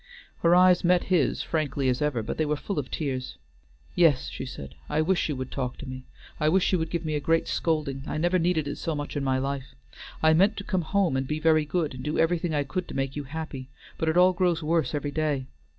[0.39, 3.37] Her eyes met his frankly as ever, but they were full of tears.
[3.93, 6.05] "Yes," she said; "I wish you would talk to me.
[6.39, 8.01] I wish you would give me a great scolding.
[8.07, 9.75] I never needed it so much in my life.
[10.23, 12.95] I meant to come home and be very good, and do everything I could to
[12.95, 13.69] make you happy,
[13.99, 15.45] but it all grows worse every day.